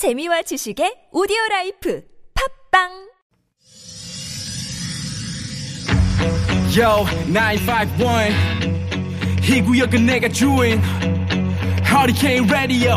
[0.00, 2.00] 재미와 지식의 오디오 life
[2.72, 2.88] 팟빵
[6.74, 8.32] Yo, 951.
[9.44, 10.80] 이 구역은 내가 주인.
[11.84, 12.94] Hurricane Radio.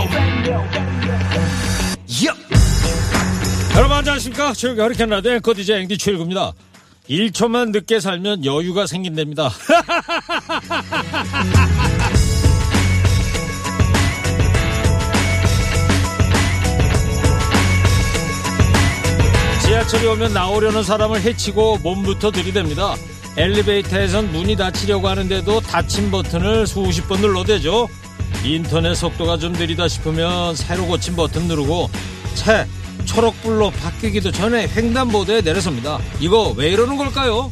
[2.07, 2.39] Yup.
[3.75, 6.53] 여러분 안녕하십니까 최일구 허리케인 라디오 앵커 DJ 앵디 최일구입니다
[7.09, 9.49] 1초만 늦게 살면 여유가 생긴답니다
[19.73, 22.95] 지하철이 오면 나오려는 사람을 해치고 몸부터 들이댑니다
[23.35, 27.89] 엘리베이터에선 문이 닫히려고 하는데도 닫힌 버튼을 수십 번 눌러대죠
[28.45, 31.89] 인터넷 속도가 좀 느리다 싶으면 새로 고친 버튼 누르고
[32.35, 32.67] 채
[33.05, 35.97] 초록불로 바뀌기도 전에 횡단보도에 내려섭니다.
[36.19, 37.51] 이거 왜 이러는 걸까요?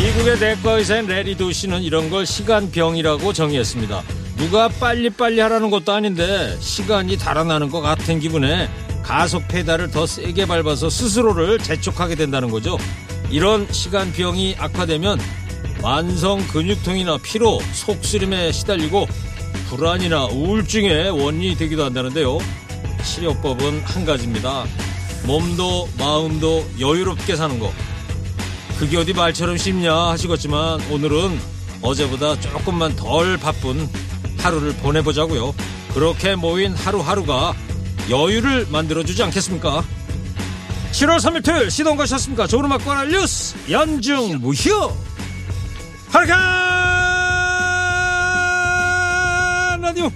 [0.00, 4.02] 미국의 내과 의사인 레리 도시는 이런 걸 시간병이라고 정의했습니다.
[4.38, 8.70] 누가 빨리빨리 하라는 것도 아닌데 시간이 달아나는 것 같은 기분에
[9.02, 12.78] 가속 페달을 더 세게 밟아서 스스로를 재촉하게 된다는 거죠.
[13.30, 15.18] 이런 시간병이 악화되면
[15.82, 19.08] 만성 근육통이나 피로, 속쓰림에 시달리고
[19.68, 22.38] 불안이나 우울증의 원인이 되기도 한다는데요.
[23.04, 24.66] 치료법은 한 가지입니다.
[25.24, 27.72] 몸도 마음도 여유롭게 사는 거.
[28.78, 31.38] 그게 어디 말처럼 쉽냐 하시겠지만 오늘은
[31.82, 33.88] 어제보다 조금만 덜 바쁜
[34.38, 35.54] 하루를 보내보자고요.
[35.94, 37.54] 그렇게 모인 하루하루가
[38.10, 39.84] 여유를 만들어주지 않겠습니까?
[40.92, 42.46] 7월 3일 토요일 시동 가셨습니까?
[42.46, 44.90] 좋은 음악 관할 뉴스 연중 무휴
[46.10, 46.58] 하르카
[49.80, 50.10] 라디오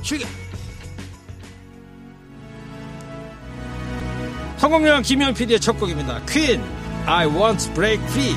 [0.00, 0.28] 출격
[4.56, 6.20] 성공령 김현 PD의 첫 곡입니다.
[6.26, 6.62] 퀸
[7.04, 8.36] I want to break free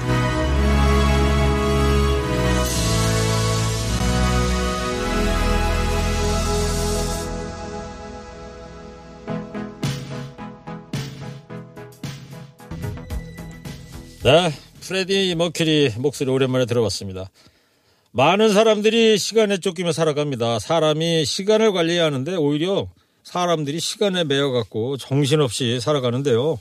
[14.26, 17.30] 네, 프레디 머큐리 목소리 오랜만에 들어봤습니다.
[18.10, 20.58] 많은 사람들이 시간에 쫓기며 살아갑니다.
[20.58, 22.90] 사람이 시간을 관리해야 하는데 오히려
[23.22, 26.60] 사람들이 시간에 매여갖고 정신없이 살아가는데요.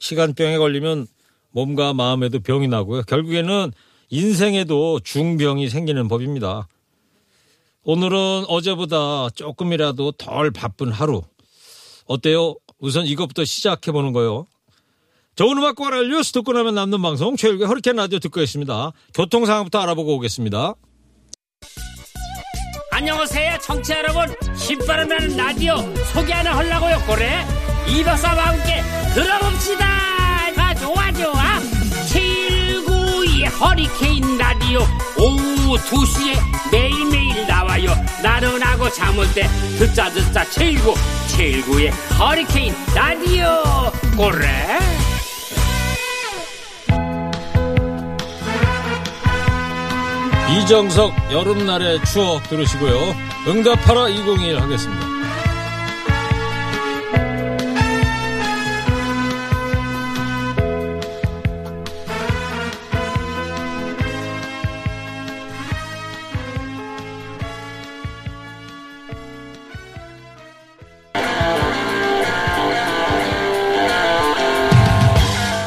[0.00, 1.06] 시간병에 걸리면
[1.52, 3.02] 몸과 마음에도 병이 나고요.
[3.02, 3.70] 결국에는
[4.10, 6.66] 인생에도 중병이 생기는 법입니다.
[7.84, 11.22] 오늘은 어제보다 조금이라도 덜 바쁜 하루.
[12.06, 12.56] 어때요?
[12.80, 14.48] 우선 이것부터 시작해보는 거요.
[15.36, 17.36] 좋은 음악 과를 뉴스 듣고 나면 남는 방송.
[17.36, 18.92] 최일의 허리케인 라디오 듣고 있습니다.
[19.12, 20.74] 교통 상황부터 알아보고 오겠습니다.
[22.90, 24.34] 안녕하세요 청취자 여러분.
[24.56, 25.76] 신바람 나는 라디오
[26.14, 27.44] 소개 하나 하려고요 그래.
[27.86, 28.82] 이 박사와 함께
[29.12, 29.84] 들어봅시다.
[30.56, 31.60] 아 좋아 좋아.
[32.08, 34.80] 792 허리케인 라디오.
[35.18, 36.38] 오후 2시에
[36.72, 37.90] 매일매일 나와요.
[38.22, 39.46] 나른하고 잠올 때
[39.78, 40.48] 듣자 듣자.
[40.48, 40.94] 79
[41.28, 43.44] 79의 허리케인 라디오.
[44.16, 44.78] 그래
[50.48, 53.14] 이정석 여름날의 추억 들으시고요.
[53.48, 55.06] 응답하라 2021 하겠습니다.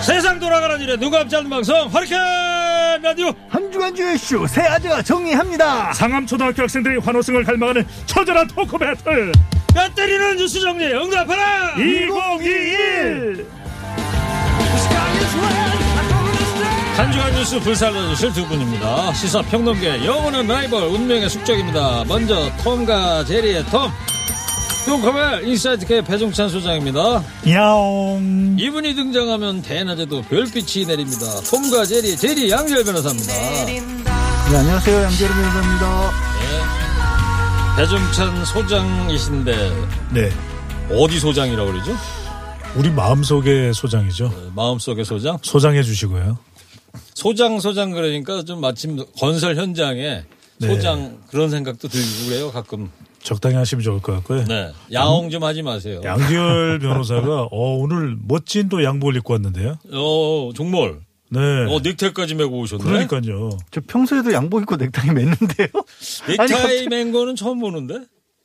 [0.02, 2.49] 세상 돌아가는 일에 누가 앞지 않는 방송 허리케인
[3.02, 5.94] 라디오 한 주간 주의 쇼 세 아재가 정리합니다.
[5.94, 9.32] 상암초등학교 학생들이 환호성을 갈망하는 처절한 talk battle
[9.74, 13.46] 뼈 때리는 뉴스 정리 응답하라 2021
[16.98, 19.14] 한 주간 뉴스 불살라주실 두 분입니다.
[19.14, 22.04] 시사 평론계 영원한 라이벌 운명의 숙적입니다.
[22.08, 23.90] 먼저 톰과 제리의 톰.
[24.90, 27.24] 뚱커벨 Insight K 배종찬 소장입니다.
[27.48, 31.28] 야옹 이분이 등장하면 대낮에도 별빛이 내립니다.
[31.42, 33.32] 톰과 제리, 제리 양절 변호사입니다.
[33.32, 33.80] 네,
[34.58, 35.02] 안녕하세요.
[35.04, 36.12] 양재름 변호사입니다.
[37.78, 39.72] 배종찬 소장이신데
[40.12, 40.30] 네
[40.92, 41.96] 어디 소장이라고 그러죠?
[42.76, 45.38] 우리 마음속의 소장이죠 마음속의 소장?
[45.44, 46.40] 소장해 주시고요
[47.14, 50.24] 소장 소장 그러니까 좀 마침 건설 현장에
[50.58, 50.68] 네.
[50.68, 52.90] 소장 그런 생각도 들고 그래요 가끔.
[53.22, 54.72] 적당히 하시면 좋을 것 같고요 네.
[54.94, 56.02] 야옹 좀 하지 마세요.
[56.04, 61.00] 양지열 변호사가 어, 오늘 멋진 또 양복을 입고 왔는데요 어, 정말.
[61.32, 62.84] 네 어, 넥타이까지 메고 오셨네.
[62.84, 65.70] 그러니까요 저 평소에도 양복 입고 넥타이 맸는데요.
[66.28, 68.00] 넥타이 갑자기- 맨 거는 처음 보는데?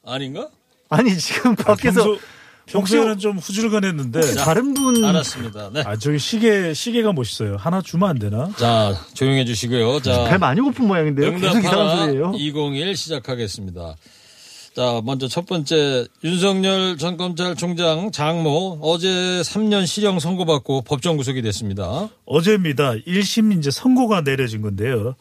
[0.05, 0.49] 아닌가?
[0.91, 2.19] 아니 지금 밖에서 평소-
[2.67, 5.71] 평소에는 좀 후줄근했는데 다른 분 알았습니다.
[5.73, 5.82] 네.
[5.87, 7.56] 아 저기 시계 시계가 멋있어요.
[7.56, 8.50] 하나 주면 안 되나?
[8.56, 10.00] 자, 조용해 주시고요.
[10.00, 11.31] 자, 배 많이 고픈 모양인데요.
[11.32, 12.32] 계속 이상한 응답하라 소리예요.
[12.37, 13.97] 201 시작하겠습니다.
[14.75, 22.09] 자, 먼저 첫 번째 윤석열 전 검찰총장 장모 어제 3년 실형 선고받고 법정 구속이 됐습니다.
[22.26, 22.94] 어제입니다.
[22.94, 25.15] 1심 이제 선고가 내려진 건데요.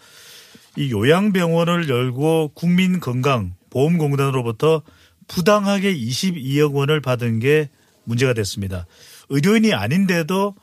[0.76, 4.82] 이 요양병원을 열고 국민건강보험공단으로부터
[5.28, 7.70] 부당하게 22억 원을 받은 게
[8.06, 8.88] 문제가 됐습니다.
[9.30, 10.56] 의료인이 아닌데도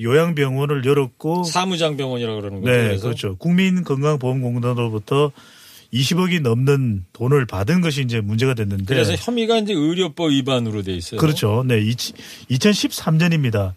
[0.00, 2.72] 요양병원을 열었고 사무장 병원이라고 그러는 거죠.
[2.72, 3.36] 네, 그래서 그렇죠.
[3.36, 5.30] 국민건강보험공단으로부터
[5.92, 11.20] 20억이 넘는 돈을 받은 것이 이제 문제가 됐는데 그래서 혐의가 이제 의료법 위반으로 돼 있어요.
[11.20, 11.64] 그렇죠.
[11.66, 11.80] 네.
[12.50, 13.74] 2013년입니다.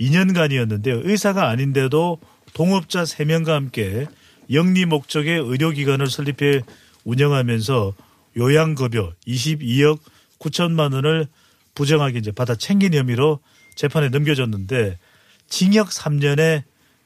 [0.00, 1.00] 2년간이었는데요.
[1.04, 2.18] 의사가 아닌데도
[2.52, 4.06] 동업자 3명과 함께
[4.52, 6.62] 영리 목적의 의료기관을 설립해
[7.04, 7.94] 운영하면서
[8.36, 9.98] 요양급여 22억
[10.38, 11.26] 9천만 원을
[11.74, 13.40] 부정하게 이제 받아 챙긴 혐의로
[13.74, 14.98] 재판에 넘겨졌는데
[15.48, 16.62] 징역 3년에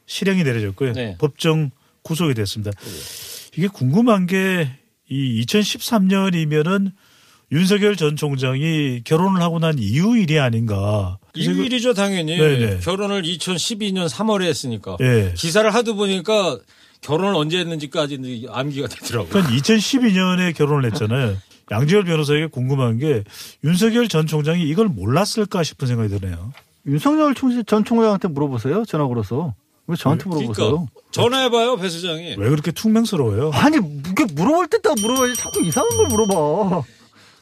[0.06, 0.92] 실형이 내려졌고요.
[0.92, 1.16] 네.
[1.18, 1.70] 법정
[2.02, 2.72] 구속이 됐습니다.
[3.56, 4.76] 이게 궁금한 게
[5.12, 6.92] 이 2013년이면은
[7.52, 11.18] 윤석열 전 총장이 결혼을 하고 난 이후 일이 아닌가.
[11.34, 12.78] 이거- 이일이죠 당연히 네네.
[12.78, 15.34] 결혼을 2012년 3월에 했으니까 예.
[15.36, 16.58] 기사를 하도 보니까
[17.00, 19.30] 결혼을 언제 했는지까지 암기가 되더라고요.
[19.30, 21.36] 그러니까 2012년에 결혼을 했잖아요.
[21.72, 23.24] 양지열 변호사에게 궁금한 게
[23.64, 26.52] 윤석열 전 총장이 이걸 몰랐을까 싶은 생각이 드네요.
[26.86, 28.84] 윤석열 총- 전 총장한테 물어보세요.
[28.84, 29.54] 전화 걸어서.
[29.88, 30.54] 왜 저한테 물어보세요?
[30.68, 32.36] 그러니까 전화해봐요 배 수장이.
[32.38, 33.50] 왜 그렇게 퉁명스러워요?
[33.52, 36.82] 아니 이게 물어볼 때다 물어봐야지 자꾸 이상한 걸 물어봐.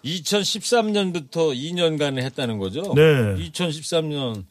[0.05, 2.83] 2013년부터 2년간을 했다는 거죠.
[2.95, 3.03] 네.
[3.51, 4.45] 2013년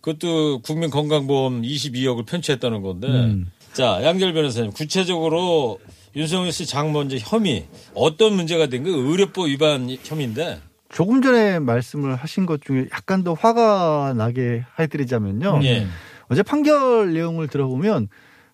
[0.00, 3.08] 그것도 국민건강보험 22억을 편취했다는 건데.
[3.08, 3.50] 음.
[3.72, 5.78] 자 양결 변호사님 구체적으로
[6.16, 10.60] 윤석열 씨 장모 이제 혐의 어떤 문제가 된 거 의료법 위반 혐의인데.
[10.92, 15.60] 조금 전에 말씀을 하신 것 중에 약간 더 화가 나게 해드리자면요.
[15.62, 15.86] 예.
[16.28, 18.08] 어제 판결 내용을 들어보면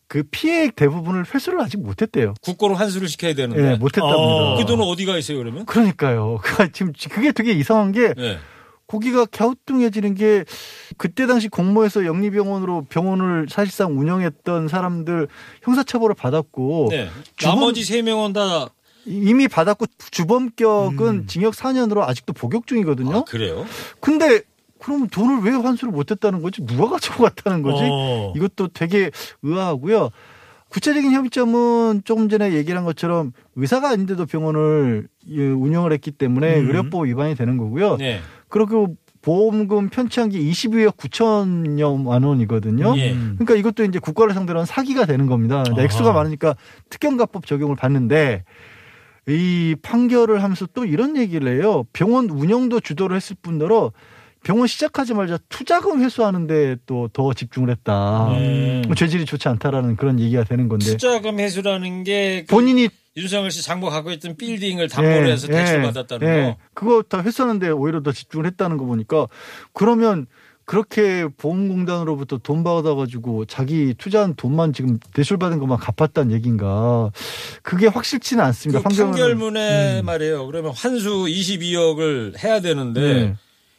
[0.09, 2.35] 그 피해액 대부분을 회수를 아직 못했대요.
[2.43, 3.73] 국고로 환수를 시켜야 되는데.
[3.73, 4.17] 예, 못했답니다.
[4.17, 4.57] 어.
[4.57, 5.67] 그 돈은 어디가 있어요 그러면?
[5.67, 6.39] 그러니까요.
[6.45, 8.39] 그 지금 그게 되게 이상한 게 예.
[8.87, 10.45] 고기가 갸우뚱해지는 게
[10.97, 15.27] 그때 당시 공모해서 영리병원으로 병원을 사실상 운영했던 사람들
[15.63, 17.09] 형사처벌을 받았고 네.
[17.37, 18.69] 주범- 나머지 세 명은 다
[19.07, 21.27] 이미 받았고 주범격은 음.
[21.27, 23.17] 징역 4년으로 아직도 복역 중이거든요.
[23.19, 23.67] 아, 그래요?
[24.01, 24.43] 근데
[24.79, 26.65] 그럼 돈을 왜 환수를 못했다는 거지?
[26.65, 27.83] 누가 가지고 갔다는 거지?
[27.91, 28.33] 어.
[28.37, 29.11] 이것도 되게
[29.43, 30.11] 의아하고요.
[30.69, 36.67] 구체적인 협의점은 조금 전에 얘기한 것처럼 의사가 아닌데도 병원을 예, 운영을 했기 때문에 음.
[36.67, 37.97] 의료법 위반이 되는 거고요.
[37.97, 38.21] 네.
[38.49, 42.95] 그리고 보험금 편취한 게 22억 9천여만 원이거든요.
[42.97, 43.13] 예.
[43.13, 43.37] 음.
[43.39, 45.65] 그러니까 이것도 이제 국가를 상대로 한 사기가 되는 겁니다.
[45.69, 45.83] 아하.
[45.83, 46.55] 액수가 많으니까
[46.91, 48.45] 특경가법 적용을 받는데
[49.29, 51.85] 이 판결을 하면서 또 이런 얘기를 해요.
[51.93, 53.93] 병원 운영도 주도를 했을 뿐더러
[54.47, 58.29] 병원 시작하자마자 투자금 회수하는데 또 더 집중을 했다.
[58.31, 58.83] 음.
[58.87, 63.63] 뭐 죄질이 좋지 않다라는 그런 얘기가 되는 건데 투자금 회수라는 게 그 본인이 윤석열 씨
[63.63, 66.43] 장모 갖고 있던 빌딩을 담보로 예, 해서 대출 예, 받았다는 예.
[66.43, 66.57] 거.
[66.75, 69.27] 그거 다 회수하는데 오히려 더 집중을 했다는 거 보니까
[69.73, 70.27] 그러면
[70.65, 77.11] 그렇게 보험공단으로부터 돈 받아가지고 자기 투자한 돈만 지금 대출받은 것만 갚았다는 얘기인가.
[77.63, 78.83] 그게 확실치는 그 않습니다.
[78.83, 79.13] 판결문은.
[79.19, 80.07] 판결문에 음.
[80.07, 80.47] 말이에요.
[80.47, 83.35] 그러면 환수 22억을 해야 되는데 네.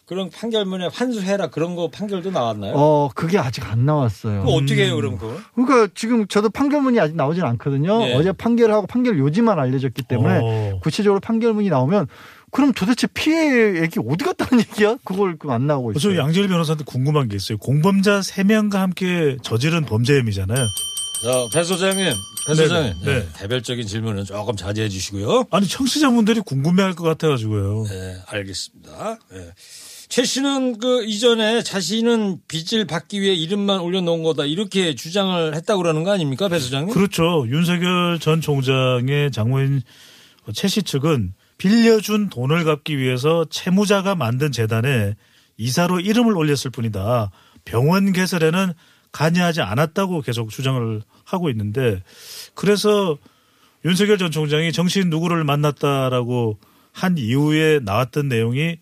[0.08, 2.74] 그런 판결문에 환수해라 그런 거 판결도 나왔나요?
[2.76, 4.42] 어, 그게 아직 안 나왔어요.
[4.44, 5.38] 그럼 어떻게 해요, 그럼 그거?
[5.54, 8.02] 그러니까 지금 저도 판결문이 아직 나오진 않거든요.
[8.08, 8.14] 예.
[8.14, 10.80] 어제 판결하고 판결 요지만 알려졌기 때문에 어.
[10.82, 12.08] 구체적으로 판결문이 나오면
[12.52, 14.96] 그럼 도대체 피해액이 어디 갔다는 얘기야?
[15.04, 16.22] 그걸 그안 나오고 저 있어요.
[16.24, 17.58] 양재일 변호사한테 궁금한 게 있어요.
[17.58, 20.66] 공범자 3명과 함께 저지른 범죄 혐의잖아요.
[21.24, 22.06] 자, 배 소장님,
[22.48, 22.94] 배 네네, 소장님.
[23.04, 23.28] 네, 네.
[23.40, 25.48] 개별적인 질문은 조금 자제해 주시고요.
[25.52, 27.84] 아니 청취자분들이 궁금해 할 것 같아가지고요.
[27.90, 29.18] 네, 알겠습니다.
[29.32, 29.52] 네.
[30.10, 36.04] 최 씨는 그 이전에 자신은 빚을 받기 위해 이름만 올려놓은 거다 이렇게 주장을 했다고 그러는
[36.04, 36.94] 거 아닙니까, 배 소장님?
[36.94, 37.46] 그렇죠.
[37.50, 39.82] 윤석열 전 총장의 장모인
[40.54, 45.16] 최 씨 측은 빌려준 돈을 갚기 위해서 채무자가 만든 재단에
[45.58, 47.32] 이사로 이름을 올렸을 뿐이다.
[47.66, 48.72] 병원 개설에는
[49.12, 52.02] 관여하지 않았다고 계속 주장을 하고 있는데
[52.54, 53.18] 그래서
[53.84, 56.60] 윤석열 전 총장이 정치인 누구를 만났다라고
[56.94, 58.78] 한 이후에 나왔던 내용이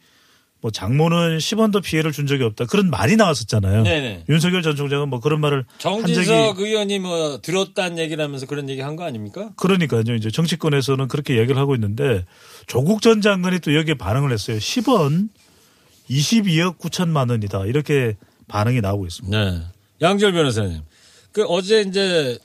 [0.65, 2.65] 뭐 장모는 10원도 피해를 준 적이 없다.
[2.65, 3.83] 그런 말이 나왔었잖아요.
[3.83, 4.23] 네네.
[4.29, 8.67] 윤석열 전 총장은 뭐 그런 말을 한 적이 정진석 의원이 뭐 들었다는 얘기를 하면서 그런
[8.67, 9.51] 얘기 한 거 아닙니까?
[9.57, 10.01] 그러니까요.
[10.17, 12.25] 이제 정치권에서는 그렇게 얘기를 하고 있는데
[12.65, 14.57] 조국 전 장관이 또 여기에 반응을 했어요.
[14.57, 15.29] 10원
[16.09, 17.65] 22억 9천만 원이다.
[17.67, 18.15] 이렇게
[18.47, 19.37] 반응이 나오고 있습니다.
[19.37, 19.61] 네.
[20.01, 20.81] 양절 변호사님.
[21.31, 22.39] 그 어제 이제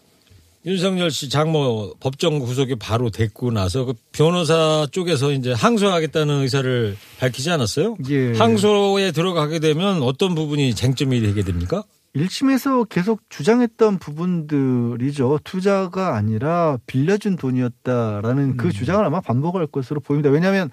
[0.66, 7.50] 윤석열 씨 장모 법정 구속이 바로 됐고 나서 그 변호사 쪽에서 이제 항소하겠다는 의사를 밝히지
[7.50, 7.96] 않았어요?
[8.10, 8.34] 예.
[8.34, 11.82] 항소에 들어가게 되면 어떤 부분이 쟁점이 되게 됩니까?
[12.14, 15.40] 1심에서 계속 주장했던 부분들이죠.
[15.44, 20.28] 투자가 아니라 빌려준 돈이었다라는 그 주장을 아마 반복할 것으로 보입니다.
[20.28, 20.70] 왜냐하면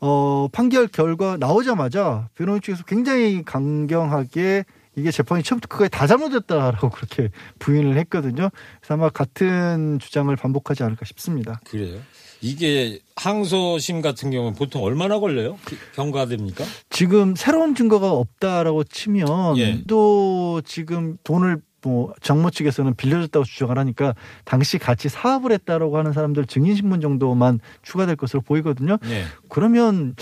[0.00, 4.64] 어, 판결 결과 나오자마자 변호인 측에서 굉장히 강경하게
[4.96, 8.50] 이게 재판이 처음부터 끝까지 다 잘못됐다라고 그렇게 부인을 했거든요.
[8.80, 11.60] 그래서 아마 같은 주장을 반복하지 않을까 싶습니다.
[11.64, 12.00] 그래요.
[12.42, 15.58] 이게 항소심 같은 경우는 보통 얼마나 걸려요?
[15.64, 16.64] 그 경과됩니까?
[16.88, 19.82] 지금 새로운 증거가 없다라고 치면 예.
[19.86, 26.46] 또 지금 돈을 뭐 정모 측에서는 빌려줬다고 주장을 하니까 당시 같이 사업을 했다라고 하는 사람들
[26.46, 28.98] 증인 신문 정도만 추가될 것으로 보이거든요.
[29.02, 29.24] 네.
[29.48, 30.14] 그러면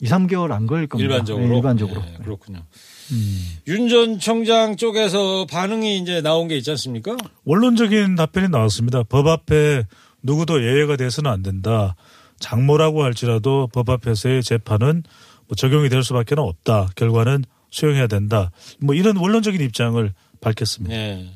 [0.00, 1.12] 2, 3개월 안 걸릴 겁니다.
[1.12, 1.46] 일반적으로.
[1.46, 2.00] 네, 일반적으로.
[2.02, 2.64] 네, 그렇군요.
[3.66, 7.16] 윤전 청장 쪽에서 반응이 이제 나온 게 있지 않습니까?
[7.44, 9.02] 원론적인 답변이 나왔습니다.
[9.04, 9.84] 법 앞에
[10.22, 11.94] 누구도 예외가 돼서는 안 된다.
[12.40, 15.04] 장모라고 할지라도 법 앞에서의 재판은
[15.46, 16.90] 뭐 적용이 될 수밖에 없다.
[16.96, 18.50] 결과는 수용해야 된다.
[18.80, 20.94] 뭐 이런 원론적인 입장을 밝혔습니다.
[20.94, 21.30] 네.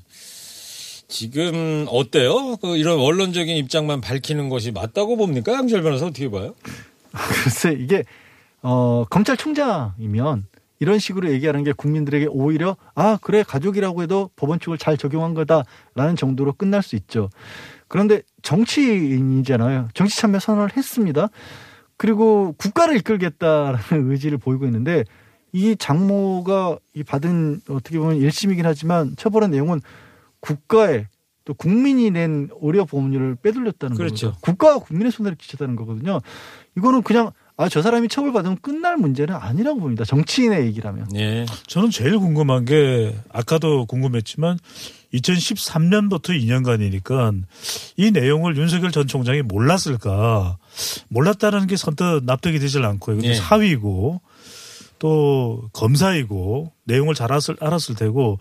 [1.08, 2.56] 지금 어때요?
[2.56, 5.52] 그 이런 원론적인 입장만 밝히는 것이 맞다고 봅니까?
[5.52, 6.54] 양절 변호사 어떻게 봐요?
[7.12, 8.04] 글쎄 이게
[8.62, 10.46] 어, 검찰총장이면
[10.80, 16.16] 이런 식으로 얘기하는 게 국민들에게 오히려 아 그래 가족이라고 해도 법원 측을 잘 적용한 거다라는
[16.16, 17.28] 정도로 끝날 수 있죠.
[17.86, 19.88] 그런데 정치인이잖아요.
[19.94, 21.28] 정치 참여 선언을 했습니다.
[21.96, 23.78] 그리고 국가를 이끌겠다라는
[24.10, 25.04] 의지를 보이고 있는데
[25.52, 29.80] 이 장모가 이 받은 어떻게 보면 1심이긴 하지만 처벌한 내용은
[30.40, 31.08] 국가에
[31.44, 34.28] 또 국민이 낸 의료 보험료를 빼돌렸다는 그렇죠.
[34.30, 34.40] 거죠.
[34.40, 36.20] 국가와 국민의 손해를 끼쳤다는 거거든요.
[36.76, 40.02] 이거는 그냥 아 저 사람이 처벌받으면 끝날 문제는 아니라고 봅니다.
[40.04, 41.08] 정치인의 얘기라면.
[41.12, 41.44] 네.
[41.66, 44.58] 저는 제일 궁금한 게 아까도 궁금했지만
[45.12, 47.42] 2013년부터 2년간이니까
[47.98, 50.56] 이 내용을 윤석열 전 총장이 몰랐을까?
[51.08, 53.18] 몰랐다는 게 선뜻 납득이 되질 않고요.
[53.24, 53.34] 예.
[53.34, 54.22] 사위고
[54.98, 58.38] 또 검사이고 내용을 잘 알았을, 알았을 테고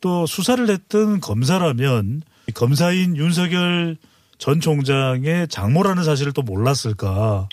[0.00, 3.98] 또 수사를 했던 검사라면 이 검사인 윤석열
[4.38, 7.48] 전 총장의 장모라는 사실을 또 몰랐을까?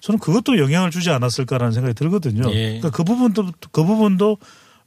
[0.00, 2.50] 저는 그것도 영향을 주지 않았을까라는 생각이 들거든요.
[2.52, 2.78] 예.
[2.78, 4.38] 그러니까 그 부분도 그 부분도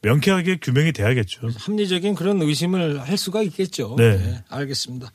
[0.01, 1.49] 명쾌하게 규명이 돼야겠죠.
[1.55, 3.95] 합리적인 그런 의심을 할 수가 있겠죠.
[3.97, 4.41] 네.
[4.49, 5.11] 알겠습니다.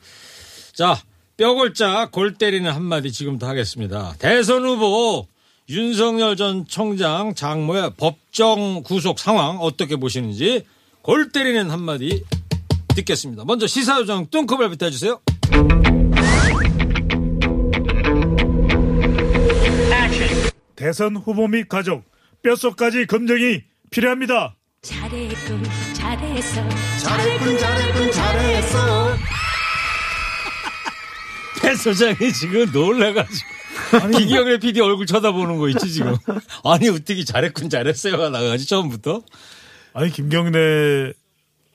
[0.73, 0.99] 자,
[1.37, 4.15] 뼈골자 골 때리는 한마디 지금부터 하겠습니다.
[4.19, 5.27] 대선 후보
[5.69, 10.65] 윤석열 전 청장 장모의 법정 구속 상황 어떻게 보시는지
[11.01, 12.23] 골 때리는 한마디
[12.95, 13.45] 듣겠습니다.
[13.45, 15.21] 먼저 시사요정 뚱커벨부터 해주세요.
[20.79, 22.05] 대선 후보 및 가족
[22.41, 24.55] 뼛속까지 검증이 필요합니다.
[24.81, 25.61] 잘했군
[25.93, 26.69] 잘했어
[27.03, 29.17] 잘했군 잘했군 잘했어
[31.61, 33.49] 배 소장이 지금 놀라가지고.
[34.17, 36.15] 기경래 PD 얼굴 쳐다보는 거 있지, 지금.
[36.63, 39.23] 아니, 어떻게 잘했군, 잘했어요가 나가지, 처음부터.
[39.93, 41.11] 아니 김경래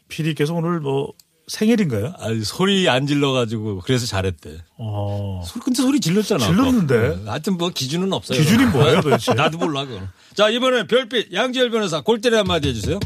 [0.09, 1.13] PD께서 오늘 뭐
[1.47, 2.15] 생일인가요?
[2.19, 4.59] 아 소리 안 질러가지고, 그래서 잘했대.
[4.79, 5.43] 어.
[5.47, 6.47] 소- 근데 소리 질렀잖아.
[6.47, 7.17] 질렀는데?
[7.17, 7.23] 네.
[7.27, 8.39] 하여튼 뭐 기준은 없어요.
[8.39, 9.33] 기준이 뭐예요, 도대체?
[9.35, 10.01] 나도 몰라, 그거.
[10.35, 12.99] 자, 이번에 별빛 양지열 변호사 골때리 한마디 해주세요.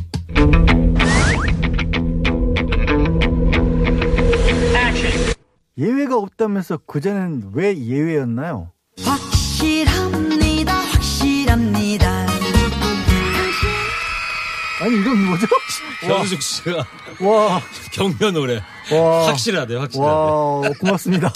[5.76, 8.72] 예외가 없다면서 그전엔 왜 예외였나요?
[9.02, 9.94] 확실합
[14.80, 15.46] 아니 이건 뭐죠?
[16.02, 16.86] 변숙 씨가
[17.20, 17.60] 와,
[17.92, 18.62] 격려 노래.
[18.92, 20.08] 와, 확실하대, 확실하대.
[20.08, 21.32] 와, 고맙습니다.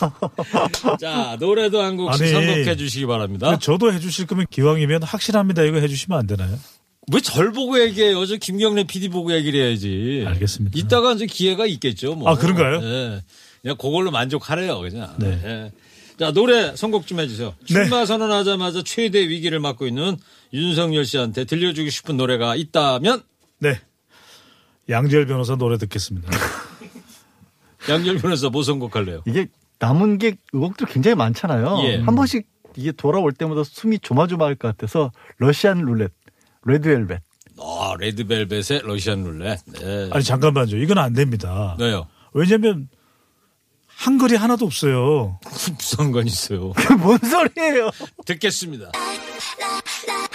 [1.01, 2.33] 자, 노래도 한 곡씩 아니.
[2.33, 3.59] 선곡해 주시기 바랍니다.
[3.59, 5.63] 저도 해주실 거면 기왕이면 확실합니다.
[5.63, 6.57] 이거 해주시면 안 되나요?
[7.13, 8.25] 왜 절 보고 얘기해요?
[8.27, 10.25] 저 김경래 PD 보고 얘기를 해야지.
[10.27, 10.79] 알겠습니다.
[10.79, 12.15] 이따가 이제 기회가 있겠죠.
[12.15, 12.31] 뭐.
[12.31, 12.81] 아, 그런가요?
[12.81, 13.21] 네.
[13.61, 14.79] 그냥 그걸로 만족하래요.
[14.81, 15.13] 그냥.
[15.19, 15.41] 네.
[15.45, 15.73] 예.
[16.19, 17.55] 자, 노래 선곡 좀 해주세요.
[17.59, 17.67] 네.
[17.67, 20.17] 출마 선언하자마자 최대 위기를 맞고 있는
[20.53, 23.23] 윤석열 씨한테 들려주고 싶은 노래가 있다면
[23.63, 23.81] 네.
[24.91, 26.29] 양지열 변호사 노래 듣겠습니다.
[27.89, 29.23] 양열 변호사 뭐 선곡할래요?
[29.27, 29.47] 이게
[29.79, 31.79] 남은 게 의혹들 굉장히 많잖아요.
[31.85, 32.01] 예.
[32.01, 36.11] 한 번씩 이게 돌아올 때마다 숨이 조마조마할 것 같아서 러시안 룰렛,
[36.65, 37.23] 레드웰벳.
[37.61, 39.61] 아, 레드벨벳의 러시안 룰렛.
[39.67, 40.09] 네.
[40.11, 40.77] 아니 잠깐만요.
[40.77, 41.77] 이건 안 됩니다.
[41.79, 42.09] 네요.
[42.33, 42.89] 왜냐하면
[43.87, 45.39] 한글이 하나도 없어요.
[45.49, 46.73] 무슨 상관 있어요.
[47.01, 47.91] 뭔 소리예요?
[48.27, 48.91] 듣겠습니다.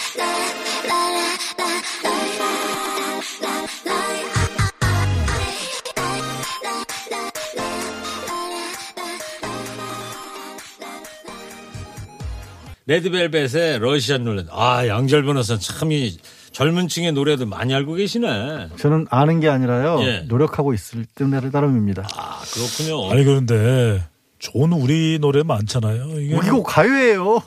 [12.88, 14.48] 레드벨벳의 러시안 룰렛.
[14.52, 16.18] 아, 양절 변호사는 참 이
[16.52, 18.70] 젊은 층의 노래도 많이 알고 계시네.
[18.78, 20.00] 저는 아는 게 아니라요.
[20.02, 20.20] 예.
[20.28, 22.08] 노력하고 있을 때를 따름입니다.
[22.16, 23.12] 아, 그렇군요.
[23.12, 24.04] 아니 그런데
[24.40, 26.20] 좋은 우리 노래 많잖아요.
[26.20, 27.44] 이게 이거 가요예요.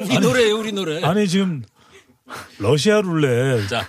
[0.00, 1.02] 우리 노래예요, 우리 노래.
[1.02, 1.64] 아니 지금
[2.58, 3.86] 러시아 룰렛 자,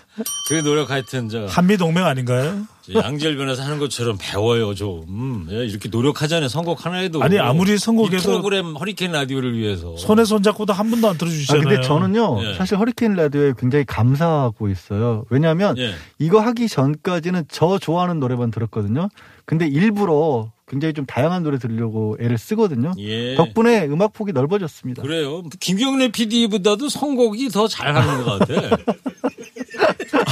[0.47, 2.65] 그 노력 하여튼 저 한미 동맹 아닌가요?
[2.93, 5.03] 양지열 변호사 하는 것처럼 배워요 좀.
[5.09, 6.47] 음, 예, 이렇게 노력하잖아요.
[6.47, 7.21] 선곡 하나 해도.
[7.21, 9.97] 아니, 아무리 선곡해도 이 프로그램 허리케인 라디오를 위해서.
[9.97, 11.63] 손에 손 잡고도 한 번도 안 아, 들어주시잖아요.
[11.63, 12.53] 근데 저는요, 예.
[12.53, 15.25] 사실 허리케인 라디오에 굉장히 감사하고 있어요.
[15.29, 15.95] 왜냐하면 예.
[16.19, 19.09] 이거 하기 전까지는 저 좋아하는 노래만 들었거든요.
[19.45, 22.91] 근데 일부러 굉장히 좀 다양한 노래 들으려고 애를 쓰거든요.
[22.97, 23.35] 예.
[23.35, 25.01] 덕분에 음악 폭이 넓어졌습니다.
[25.01, 25.43] 그래요.
[25.59, 28.77] 김경래 PD보다도 선곡이 더 잘하는 것 같아.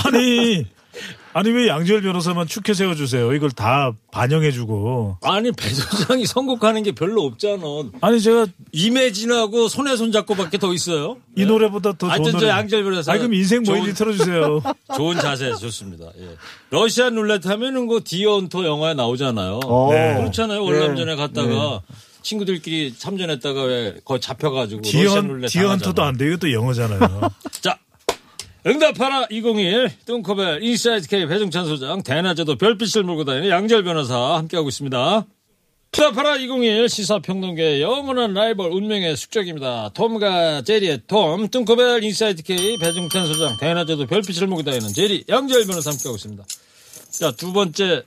[0.05, 0.65] 아니
[1.37, 3.33] 아니 왜 양지열 변호사만 축해 세워주세요?
[3.33, 7.61] 이걸 다 반영해주고 아니 배 소장이 선곡하는 게 별로 없잖아.
[7.99, 11.17] 아니 제가 이매진하고 손에 손 잡고밖에 더 있어요.
[11.35, 12.47] 이 노래보다 더 좋은 노래.
[12.47, 13.11] 양지열 변호사.
[13.11, 14.61] 아니 그럼 인생 뭐인지 좋은- 틀어주세요.
[14.95, 16.05] 좋은 자세 좋습니다.
[16.17, 16.37] 예.
[16.69, 19.59] 러시아 룰렛 하면은 그 디언토 영화에 나오잖아요.
[19.65, 19.89] 어.
[19.91, 20.15] 네.
[20.15, 20.61] 그렇잖아요.
[20.61, 20.65] 네.
[20.65, 21.81] 월남전에 갔다가
[22.21, 26.07] 친구들끼리 참전했다가 왜 거기 잡혀가지고 러시아 디언 당하잖아.
[26.07, 26.29] 안 돼요.
[26.29, 27.29] 이것도 영어잖아요.
[27.61, 27.77] 자,
[28.67, 35.25] 응답하라 201 뚱커벨 인사이드 K 배종찬 소장 대낮에도 별빛을 몰고 다니는 양절 변호사 함께하고 있습니다.
[35.95, 39.91] 응답하라 2021 시사평론계의 영원한 라이벌 운명의 숙적입니다.
[39.93, 45.91] 톰과 제리의 톰 뚱커벨 Insight K 배종찬 소장 대낮에도 별빛을 몰고 다니는 제리 양지열 변호사
[45.91, 46.43] 함께하고 있습니다.
[47.11, 48.03] 자, 두 번째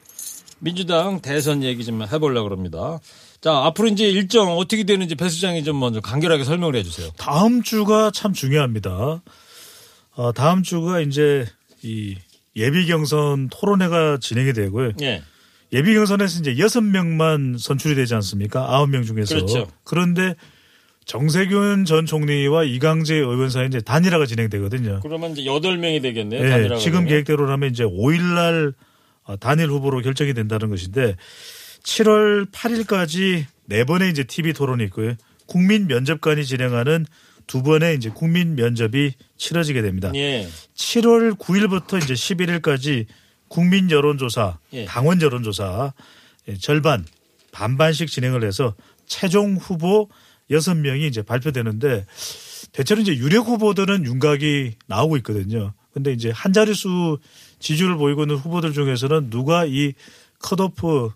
[0.59, 2.99] 민주당 대선 얘기 좀 해보려고 합니다.
[3.41, 7.11] 자, 앞으로 이제 일정 어떻게 되는지 배 소장이 좀 먼저 간결하게 설명을 해주세요.
[7.17, 9.23] 다음 주가 참 중요합니다.
[10.19, 11.47] 어, 다음 주가 이제
[11.81, 12.17] 이
[12.57, 14.91] 예비 경선 토론회가 진행이 되고요.
[15.01, 15.23] 예.
[15.73, 18.75] 예비 경선에서 이제 여섯 명만 선출이 되지 않습니까?
[18.75, 19.37] 아홉 명 중에서.
[19.37, 19.69] 그렇죠.
[19.85, 20.35] 그런데
[21.05, 25.01] 정세균 전 총리와 이강재 의원 사이 이제 단일화가 진행되거든요.
[25.05, 26.45] 그러면 이제 여덟 명이 되겠네요.
[26.45, 27.09] 예, 단일화가 지금 되면.
[27.11, 28.75] 계획대로라면 이제 5일날
[29.23, 31.15] 어, 단일 후보로 결정이 된다는 것인데
[31.85, 35.15] 7월 8일까지 네 번의 이제 TV 토론이 있고요.
[35.47, 37.07] 국민 면접관이 진행하는
[37.49, 40.13] 두 번의 이제 국민 면접이 치러지게 됩니다.
[40.15, 40.47] 예.
[40.77, 43.07] 7월 9일부터 이제 11일까지
[43.49, 44.85] 국민 여론조사, 예.
[44.85, 45.93] 당원 여론조사
[46.49, 47.05] 예, 절반
[47.51, 48.75] 반반씩 진행을 해서
[49.07, 50.09] 최종 후보
[50.51, 52.07] 6명이 이제 발표되는데
[52.73, 55.73] 대체로 이제 유력 후보들은 윤곽이 나오고 있거든요.
[55.93, 57.19] 근데 이제 한 자릿수
[57.59, 59.95] 지지를 보이고 있는 후보들 중에서는 누가 이
[60.39, 61.11] 컷오프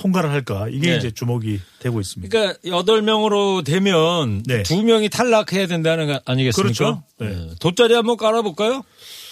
[0.00, 0.96] 통과를 할까 이게 네.
[0.96, 2.30] 이제 주목이 되고 있습니다.
[2.30, 4.62] 그러니까 여덟 명으로 되면 네.
[4.62, 6.62] 두 명이 탈락해야 된다는 거 아니겠습니까?
[6.62, 7.02] 그렇죠.
[7.18, 7.26] 네.
[7.50, 7.54] 예.
[7.60, 8.82] 돗자리 한번 깔아볼까요?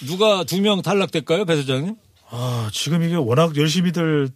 [0.07, 1.97] 누가 두 명 탈락될까요, 배 소장님?
[2.31, 4.29] 아, 지금 이게 워낙 열심히들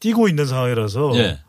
[0.00, 1.40] 뛰고 있는 상황이라서 예.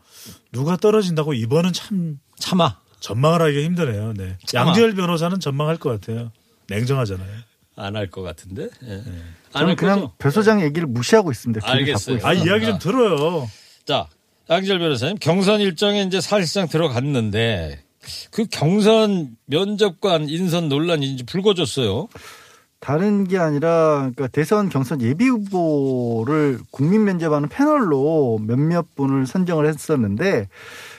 [0.52, 2.80] 누가 떨어진다고 이번은 참 참아.
[3.00, 4.12] 전망을 하기가 힘드네요.
[4.16, 4.36] 네.
[4.46, 4.68] 참아.
[4.68, 6.30] 양지열 변호사는 전망할 것 같아요.
[6.68, 7.28] 냉정하잖아요.
[7.76, 8.68] 안할것 같은데.
[8.84, 8.92] 예.
[8.92, 9.02] 안
[9.52, 10.10] 저는 할 그냥?
[10.18, 11.66] 배 소장 얘기를 무시하고 있습니다.
[11.68, 12.18] 알겠어요.
[12.22, 12.34] 아.
[12.34, 13.48] 이야기 좀 들어요.
[13.84, 14.08] 자,
[14.48, 17.80] 양지열 변호사님 경선 일정에 이제 사실상 들어갔는데
[18.30, 22.08] 그 경선 면접관 인선 논란이 이제 불거졌어요.
[22.80, 30.48] 다른 게 아니라 그러니까 대선 경선 예비 후보를 국민 면접하는 패널로 몇몇 분을 선정을 했었는데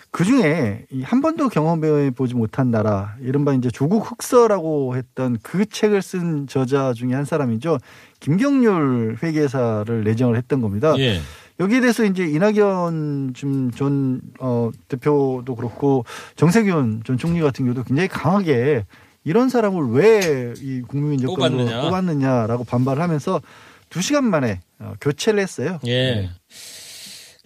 [0.09, 6.01] 그 중에 이한 번도 경험해 보지 못한 나라 이른바 이제 조국 흑서라고 했던 그 책을
[6.01, 7.79] 쓴 저자 중에 한 사람이죠
[8.19, 10.95] 김경률 회계사를 내정을 했던 겁니다.
[10.97, 11.19] 예.
[11.59, 16.03] 여기에 대해서 이제 이낙연 지금 전 어, 대표도 그렇고
[16.35, 18.85] 정세균 전 총리 같은 경우도 굉장히 강하게
[19.23, 21.81] 이런 사람을 왜 이 국민민족관으로 뽑았느냐.
[21.81, 23.41] 뽑았느냐라고 반발을 하면서
[23.89, 25.79] 두 시간 만에 어, 교체를 했어요.
[25.87, 26.29] 예.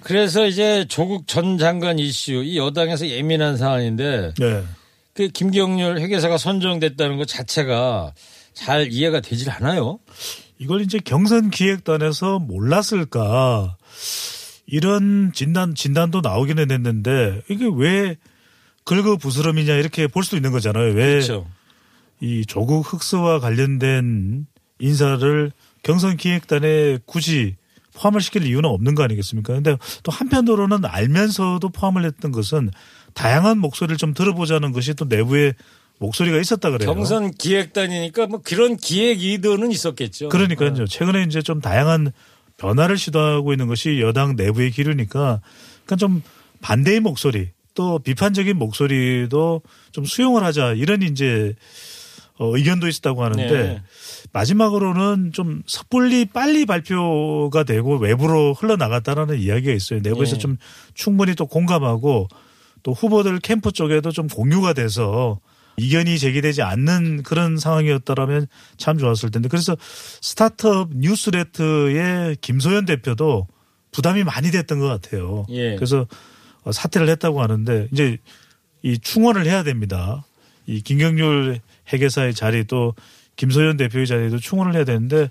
[0.01, 4.63] 그래서 이제 조국 전 장관 이슈 이 여당에서 예민한 사안인데 네.
[5.13, 8.13] 그 김경률 회계사가 선정됐다는 것 자체가
[8.53, 9.99] 잘 이해가 되질 않아요.
[10.57, 13.75] 이걸 이제 경선 기획단에서 몰랐을까
[14.65, 18.17] 이런 진단 진단도 나오기는 했는데 이게 왜
[18.85, 20.93] 긁어 부스럼이냐 이렇게 볼 수도 있는 거잖아요.
[20.93, 21.47] 왜 그렇죠.
[22.21, 24.45] 이 조국 흑서와 관련된
[24.79, 25.51] 인사를
[25.83, 27.55] 경선 기획단에 굳이
[27.95, 29.53] 포함을 시킬 이유는 없는 거 아니겠습니까?
[29.53, 32.71] 근데 또 한편으로는 알면서도 포함을 했던 것은
[33.13, 35.53] 다양한 목소리를 좀 들어보자는 것이 또 내부에
[35.99, 36.93] 목소리가 있었다 그래요.
[36.93, 40.29] 경선 기획단이니까 뭐 그런 기획 이도는 있었겠죠.
[40.29, 40.85] 그러니까요.
[40.85, 42.11] 최근에 이제 좀 다양한
[42.59, 45.41] 변화를 시도하고 있는 것이 여당 내부의 기류니까
[45.85, 46.21] 그러니까 좀
[46.61, 51.55] 반대의 목소리 또 비판적인 목소리도 좀 수용을 하자 이런 이제
[52.37, 53.81] 어, 의견도 있었다고 하는데 네.
[54.31, 59.99] 마지막으로는 좀 섣불리 빨리 발표가 되고 외부로 흘러나갔다라는 이야기가 있어요.
[59.99, 60.39] 내부에서 네.
[60.39, 60.57] 좀
[60.93, 62.29] 충분히 또 공감하고
[62.83, 65.39] 또 후보들 캠프 쪽에도 좀 공유가 돼서
[65.79, 69.75] 이견이 제기되지 않는 그런 상황이었더라면 참 좋았을 텐데 그래서
[70.21, 73.47] 스타트업 뉴스레터의 김소연 대표도
[73.91, 75.45] 부담이 많이 됐던 것 같아요.
[75.49, 75.75] 예.
[75.75, 76.05] 그래서
[76.63, 78.17] 어, 사퇴를 했다고 하는데 이제
[78.81, 80.25] 이 충원을 해야 됩니다.
[80.65, 81.59] 이 김경률
[81.91, 82.93] 회계사의 자리 또
[83.35, 85.29] 김소연 대표의 자리도 충원을 해야 되는데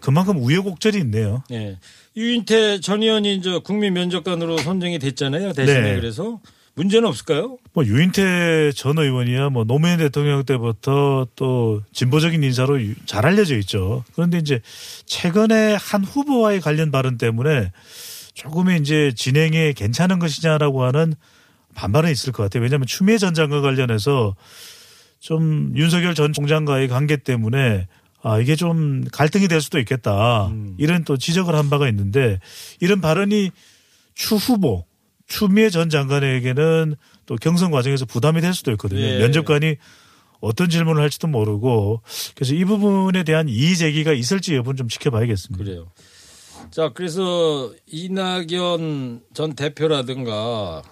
[0.00, 1.42] 그만큼 우여곡절이 있네요.
[1.52, 1.78] 예.
[2.16, 5.52] 유인태 전 의원이 이제 국민 면접관으로 선정이 됐잖아요.
[5.52, 5.94] 대신에 네.
[5.96, 6.40] 그래서
[6.76, 7.56] 문제는 없을까요?
[7.72, 14.04] 뭐 유인태 전 의원이야 뭐 노무현 대통령 때부터 또 진보적인 인사로 유- 잘 알려져 있죠.
[14.14, 14.60] 그런데 이제
[15.06, 17.70] 최근에 한 후보와의 관련 발언 때문에
[18.34, 21.14] 조금의 이제 진행에 괜찮은 것이냐라고 하는
[21.76, 22.62] 반발은 있을 것 같아요.
[22.64, 24.34] 왜냐하면 추미애 전 장관 관련해서
[25.20, 27.86] 좀 윤석열 전 총장과의 관계 때문에
[28.22, 32.40] 아 이게 좀 갈등이 될 수도 있겠다 이런 또 지적을 한 바가 있는데
[32.80, 33.50] 이런 발언이
[34.14, 34.84] 추 후보
[35.26, 39.00] 추미애 전 장관에게는 또 경선 과정에서 부담이 될 수도 있거든요.
[39.00, 39.18] 예.
[39.18, 39.76] 면접관이
[40.40, 42.02] 어떤 질문을 할지도 모르고
[42.34, 45.64] 그래서 이 부분에 대한 이의 제기가 있을지 여부는 좀 지켜봐야겠습니다.
[45.64, 45.86] 그래요.
[46.70, 50.82] 자, 그래서 이낙연 전 대표라든가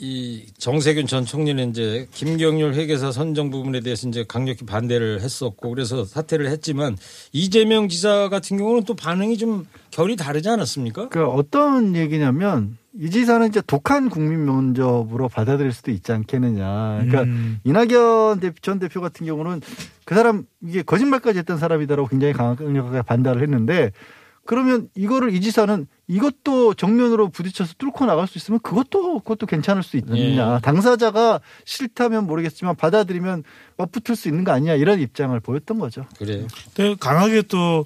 [0.00, 6.04] 이 정세균 전 총리는 이제 김경률 회계사 선정 부분에 대해서 이제 강력히 반대를 했었고 그래서
[6.04, 6.96] 사퇴를 했지만
[7.32, 11.08] 이재명 지사 같은 경우는 또 반응이 좀 결이 다르지 않았습니까?
[11.08, 16.94] 그러니까 어떤 얘기냐면 이 지사는 이제 독한 국민 면접으로 받아들일 수도 있지 않겠느냐.
[17.00, 17.60] 그러니까 음.
[17.64, 19.60] 이낙연 대- 전 대표 같은 경우는
[20.04, 23.92] 그 사람 이게 거짓말까지 했던 사람이다라고 굉장히 강력하게 반발을 했는데
[24.46, 29.98] 그러면 이거를 이 지사는 이것도 정면으로 부딪혀서 뚫고 나갈 수 있으면 그것도 그것도 괜찮을 수
[29.98, 30.54] 있느냐.
[30.56, 30.60] 예.
[30.62, 33.44] 당사자가 싫다면 모르겠지만 받아들이면
[33.76, 36.06] 맞붙을 수 있는 거 아니냐 이런 입장을 보였던 거죠.
[36.16, 36.46] 그래요.
[36.74, 37.84] 근데 강하게 또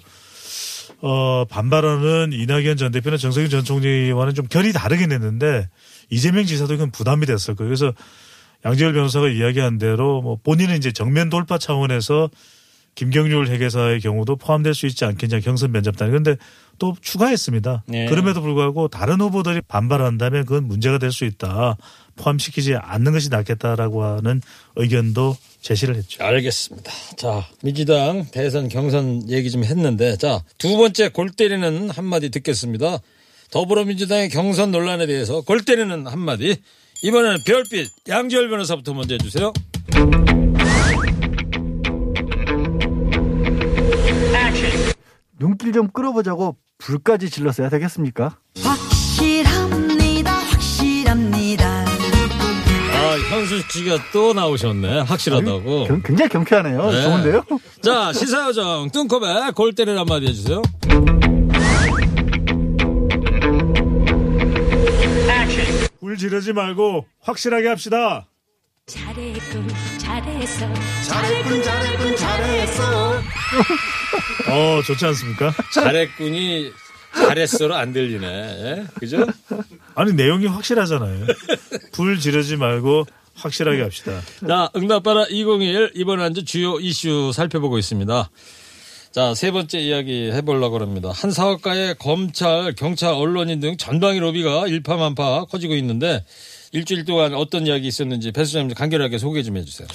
[1.02, 5.68] 어, 반발하는 이낙연 전 대표나 정세균 전 총리와는 좀 결이 다르긴 했는데
[6.10, 7.68] 이재명 지사도 이건 부담이 됐을 거예요.
[7.68, 7.92] 그래서
[8.64, 12.30] 양지열 변호사가 이야기한 대로 뭐 본인은 이제 정면 돌파 차원에서
[12.94, 16.08] 김경률 회계사의 경우도 포함될 수 있지 않겠냐 경선 면접단.
[16.08, 16.36] 그런데
[16.78, 17.84] 또 추가했습니다.
[17.88, 18.06] 네.
[18.06, 21.76] 그럼에도 불구하고 다른 후보들이 반발한다면 그건 문제가 될 수 있다.
[22.16, 24.40] 포함시키지 않는 것이 낫겠다라고 하는
[24.76, 26.22] 의견도 제시를 했죠.
[26.22, 26.92] 알겠습니다.
[27.16, 32.98] 자, 민주당 대선 경선 얘기 좀 했는데, 자, 두 번째 골 때리는 한마디 듣겠습니다.
[33.50, 36.56] 더불어민주당의 경선 논란에 대해서 골 때리는 한마디.
[37.02, 39.52] 이번에는 별빛 양지열 변호사부터 먼저 해주세요.
[45.38, 48.38] 눈길 좀 끌어보자고 불까지 질렀어야 되겠습니까?
[48.62, 49.44] 확실
[53.52, 55.00] 아, 현수 씨가 또 나오셨네.
[55.00, 55.84] 확실하다고.
[55.86, 56.90] 경- 굉장히 경쾌하네요.
[56.90, 57.02] 네.
[57.02, 57.44] 좋은데요?
[57.82, 60.62] 자, 시사요정 뚱커벨 골 때리는 한마디 해주세요.
[66.00, 68.26] 울 지르지 말고 확실하게 합시다.
[68.86, 70.66] 잘했군 잘했어
[71.08, 73.12] 잘했군 잘했군 잘했어
[74.48, 75.54] 어, 좋지 않습니까?
[75.72, 76.72] 잘했군이
[77.14, 78.26] 잘했어로 안 들리네.
[78.26, 78.86] 예?
[78.98, 79.24] 그죠?
[79.94, 81.26] 아니, 내용이 확실하잖아요.
[81.92, 84.20] 불 지르지 말고 확실하게 합시다.
[84.46, 88.30] 자, 응답하라 2021 이번에 이제 주요 이슈 살펴보고 있습니다.
[89.12, 91.10] 자, 세 번째 이야기 해보려고 합니다.
[91.14, 96.24] 한 사업가의 검찰, 경찰, 언론인 등 전방위 로비가 일파만파 커지고 있는데
[96.72, 99.86] 일주일 동안 어떤 이야기 있었는지 배 수장님 간결하게 소개 좀 해주세요.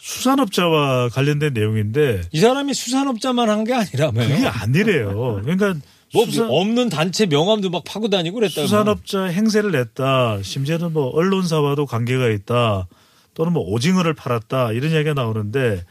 [0.00, 4.28] 수산업자와 관련된 내용인데 이 사람이 수산업자만 한 게 아니라며요.
[4.28, 5.40] 그게 아니래요.
[5.44, 5.74] 그러니까
[6.14, 8.62] 뭐 수산- 없는 단체 명함도 막 파고 다니고 그랬다.
[8.62, 10.42] 수산업자 행세를 냈다.
[10.42, 12.86] 심지어는 뭐 언론사와도 관계가 있다.
[13.34, 14.72] 또는 뭐 오징어를 팔았다.
[14.72, 15.84] 이런 이야기가 나오는데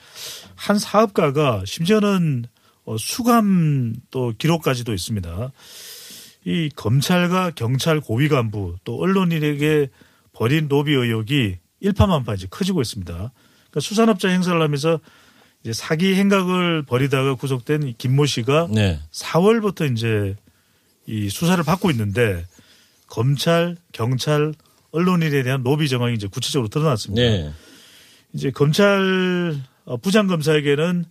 [0.56, 2.46] 한 사업가가 심지어는
[2.86, 5.52] 어, 수감 또 기록까지도 있습니다.
[6.46, 9.90] 이 검찰과 경찰 고위 간부 또 언론인에게
[10.34, 13.14] 벌인 로비 의혹이 일파만파 이제 커지고 있습니다.
[13.14, 15.00] 그러니까 수산업자 행사를 하면서
[15.64, 19.00] 이제 사기 행각을 벌이다가 구속된 이 김모 씨가 네.
[19.12, 20.36] 4월부터 이제
[21.06, 22.46] 이 수사를 받고 있는데
[23.08, 24.54] 검찰, 경찰,
[24.92, 27.22] 언론인에 대한 로비 정황이 이제 구체적으로 드러났습니다.
[27.22, 27.52] 네.
[28.34, 31.06] 이제 검찰 어, 부장 검사에게는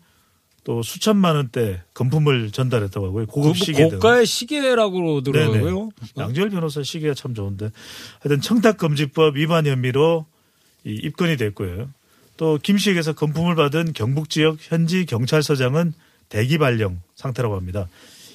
[0.64, 3.26] 또 수천만 원대 금품을 전달했다고 하고요.
[3.26, 3.98] 고급 시계 등.
[3.98, 5.90] 고가의 시계라고 그러더라고요.
[6.18, 7.70] 양지열 변호사 시계가 참 좋은데
[8.20, 10.26] 하여튼 청탁 금지법 위반 혐의로
[10.84, 11.90] 이 입건이 됐고요.
[12.40, 15.92] 또 김 씨에게서 금품을 받은 경북 지역 현지 경찰서장은
[16.30, 17.86] 대기 발령 상태라고 합니다.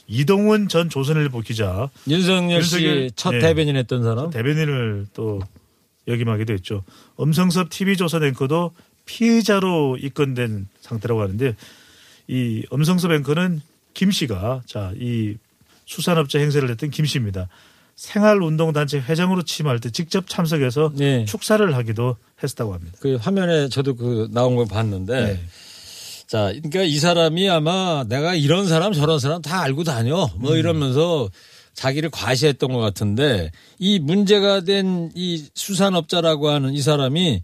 [0.06, 3.40] 이동훈 전 조선일보 기자 윤석열 씨 윤석열, 첫 네.
[3.40, 4.30] 대변인 했던 사람.
[4.30, 5.42] 대변인을 또
[6.08, 6.84] 역임하게 됐죠.
[7.16, 8.74] 엄성섭 TV조선 앵커도
[9.06, 11.56] 피의자로 입건된 상태라고 하는데
[12.28, 13.60] 이 엄성섭 앵커는
[13.96, 15.36] 김 씨가 자 이
[15.88, 17.48] 수산업자 행세를 했던 김 씨입니다.
[17.96, 21.26] 생활운동단체 회장으로 취임할 때 직접 참석해서 네.
[21.26, 22.98] 축사를 하기도 했다고 합니다.
[23.00, 25.40] 그 화면에 저도 그 나온 걸 봤는데 네.
[26.28, 31.30] 자, 그러니까 이 사람이 아마 내가 이런 사람 저런 사람 다 알고 다녀 뭐 이러면서
[31.74, 37.42] 자기를 과시했던 것 같은데 이 문제가 된 이 수산업자라고 하는 이 사람이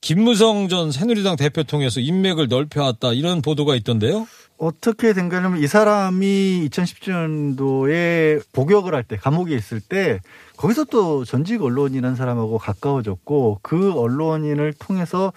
[0.00, 4.26] 김무성 전 새누리당 대표 통해서 인맥을 넓혀왔다 이런 보도가 있던데요.
[4.60, 10.20] 어떻게 된 거냐면 이 사람이 2017년도에 복역을 할 때 감옥에 있을 때
[10.58, 15.32] 거기서 또 전직 언론인한 사람하고 가까워졌고 그 언론인을 통해서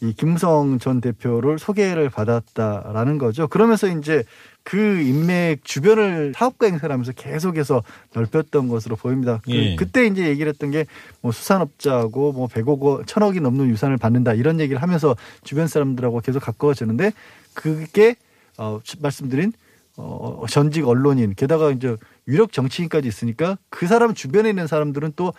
[0.00, 3.48] 이 김무성 전 대표를 소개를 받았다라는 거죠.
[3.48, 4.22] 그러면서 이제
[4.62, 7.82] 그 인맥 주변을 사업가 행사를 하면서 계속해서
[8.14, 9.40] 넓혔던 것으로 보입니다.
[9.48, 9.74] 예.
[9.76, 10.86] 그, 때 이제 얘기를 했던 게
[11.20, 16.38] 뭐 수산업자고 뭐 100억 원, 천억이 넘는 유산을 받는다 이런 얘기를 하면서 주변 사람들하고 계속
[16.40, 17.12] 가까워지는데
[17.52, 18.14] 그게
[18.60, 19.52] 어, 말씀드린
[19.96, 21.96] 어, 전직 언론인 게다가 이제
[22.28, 25.32] 유력 정치인까지 있으니까 그 사람 주변에 있는 사람들은 또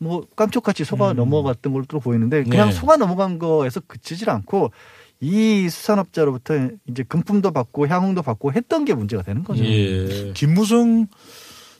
[0.00, 2.74] 뭐 깜짝같이 속아 넘어갔던 걸로 또 보이는데 그냥 네.
[2.74, 4.72] 속아 넘어간 거에서 그치질 않고
[5.20, 9.62] 이 수산업자로부터 이제 금품도 받고 향응도 받고 했던 게 문제가 되는 거죠.
[9.62, 10.32] 예.
[10.32, 11.06] 김무성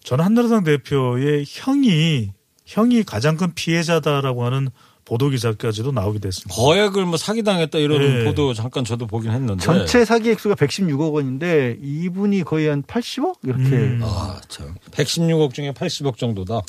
[0.05, 2.33] 전 한나라당 대표의 형이
[2.67, 4.69] 형이 가장 큰 피해자다라고 하는
[5.11, 6.55] 보도 기사까지도 나오게 됐습니다.
[6.55, 8.25] 거액을 뭐 사기당했다 이런 네.
[8.25, 9.61] 보도 잠깐 저도 보긴 했는데.
[9.65, 14.01] 전체 사기 액수가 116억 원인데 이분이 거의 한 80억 이렇게 음.
[14.05, 14.77] 아, 참.
[14.93, 16.61] 116억 중에 80억 정도다.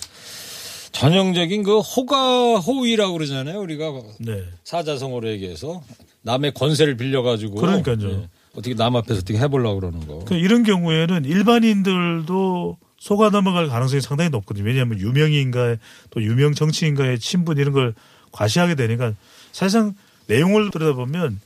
[0.92, 3.60] 전형적인 그 호가 호위라고 그러잖아요.
[3.60, 4.44] 우리가 네.
[4.64, 5.84] 사자성어로 얘기해서
[6.24, 7.98] 남의 권세를 빌려 가지고 그러니까요.
[8.10, 8.30] 예.
[8.56, 10.26] 어떻게 남 앞에서 어떻게 해보려고 그러는 거.
[10.26, 14.66] 그 이런 경우에는 일반인들도 속아 넘어갈 가능성이 상당히 높거든요.
[14.66, 15.78] 왜냐하면 유명인가의
[16.10, 17.94] 또 유명 정치인가의 친분 이런 걸
[18.32, 19.13] 과시하게 되니까
[19.52, 19.96] 사실상
[20.28, 21.39] 내용을 들여다보면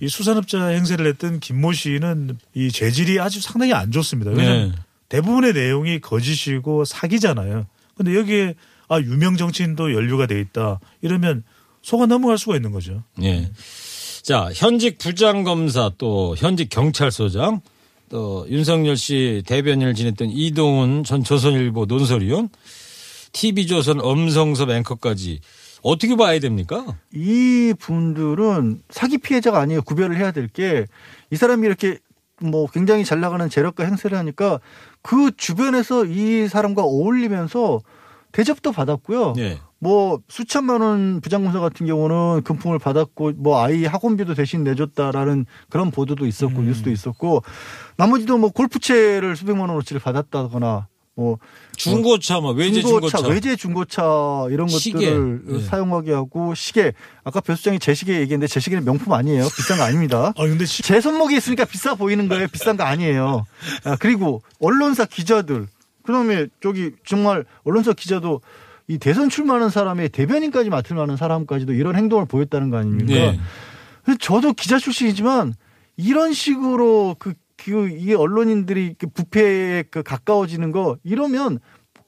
[0.00, 4.30] 이 수산업자 행세를 했던 김모 씨는 이 죄질이 아주 상당히 안 좋습니다.
[4.30, 4.76] 왜냐하면 네.
[5.10, 7.66] 대부분의 내용이 거짓이고 사기잖아요.
[7.96, 8.54] 근데 여기에
[8.88, 11.44] 아 유명 정치인도 연루가 돼 있다 이러면
[11.82, 13.02] 속아 넘어갈 수가 있는 거죠.
[13.22, 13.50] 예.
[14.22, 17.60] 자, 현직 부장검사 또 현직 경찰서장
[18.08, 22.48] 또 윤석열 씨 대변인을 지냈던 이동훈 전 조선일보 논설위원
[23.32, 25.40] TV조선 엄성섭 앵커까지
[25.82, 26.84] 어떻게 봐야 됩니까?
[27.12, 29.82] 이 분들은 사기 피해자가 아니에요.
[29.82, 30.86] 구별을 해야 될 게
[31.30, 31.98] 이 사람이 이렇게
[32.42, 34.60] 뭐 굉장히 잘 나가는 재력가 행세를 하니까
[35.02, 37.80] 그 주변에서 이 사람과 어울리면서
[38.32, 39.34] 대접도 받았고요.
[39.38, 39.58] 예.
[39.78, 46.26] 뭐 수천만 원 부장검사 같은 경우는 금품을 받았고 뭐 아이 학원비도 대신 내줬다라는 그런 보도도
[46.26, 47.42] 있었고 뉴스도 있었고
[47.96, 50.86] 나머지도 뭐 골프채를 수백만 원어치를 받았다거나
[51.20, 51.38] 뭐
[51.76, 53.20] 중고차 뭐 외제 중고차.
[53.28, 55.04] 외제 중고차 이런 시계.
[55.10, 55.60] 것들을 예.
[55.60, 59.82] 사용하게 하고 시계 아까 배 수장이 제 시계 얘기했는데 제 시계는 명품 아니에요 비싼 거
[59.84, 60.32] 아닙니다.
[60.38, 62.48] 아 근데 시- 제 손목에 있으니까 비싸 보이는 거예요.
[62.48, 63.44] 비싼 거 아니에요.
[63.84, 65.66] 아, 그리고 언론사 기자들
[66.04, 68.40] 그다음에 저기 정말 언론사 기자도
[68.88, 73.12] 이 대선 출마하는 사람의 대변인까지 맡을 만한 사람까지도 이런 행동을 보였다는 거 아닙니까?
[73.12, 73.38] 네.
[74.18, 75.54] 저도 기자 출신이지만
[75.96, 81.58] 이런 식으로 그, 그, 이 언론인들이 그 부패에 그 가까워지는 거 이러면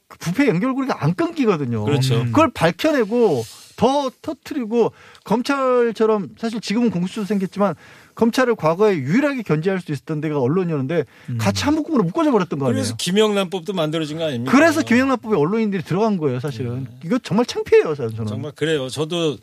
[0.07, 1.83] 그 부패 연결고리가 안 끊기거든요.
[1.83, 2.21] 그렇죠.
[2.21, 2.25] 음.
[2.27, 3.43] 그걸 밝혀내고
[3.75, 7.75] 더 터트리고 검찰처럼 사실 지금은 공수처도 생겼지만
[8.15, 11.05] 검찰을 과거에 유일하게 견제할 수 있었던 데가 언론이었는데
[11.39, 12.75] 같이 한 묶음으로 묶어져 버렸던 거 아니에요.
[12.75, 14.51] 그래서 김영란법도 만들어진 거 아닙니까?
[14.51, 16.87] 그래서 김영란법에 언론인들이 들어간 거예요, 사실은.
[17.03, 18.15] 이거 정말 창피해요, 저는.
[18.15, 18.25] 네.
[18.25, 18.89] 정말 그래요.
[18.89, 19.37] 저도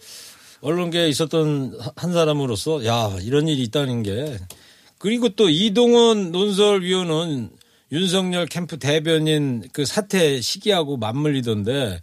[0.61, 4.38] 언론계에 있었던 한 사람으로서 야 이런 일이 있다는 게
[5.01, 7.51] 그리고 또 이동원 논설위원은
[7.91, 12.01] 윤석열 캠프 대변인 그 사태 시기하고 맞물리던데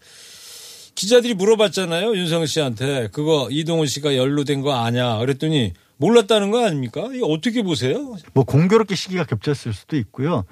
[0.96, 7.10] 기자들이 물어봤잖아요 윤석열 씨한테 그거 이동원 씨가 연루된 거 아냐 그랬더니 몰랐다는 거 아닙니까?
[7.14, 8.18] 이거 어떻게 보세요?
[8.34, 10.44] 뭐 공교롭게 시기가 겹쳤을 수도 있고요.